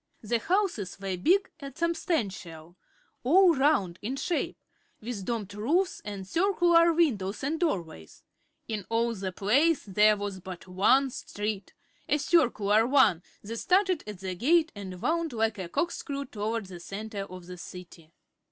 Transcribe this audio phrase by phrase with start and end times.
[0.23, 2.75] The houses were big and substantial,
[3.23, 4.57] all round in shape,
[4.99, 8.23] with domed roofs and circular windows and doorways.
[8.67, 11.73] In all the place there was but one street
[12.09, 16.79] a circular one that started at the gate and wound like a corkscrew toward the
[16.79, 18.11] center of the City.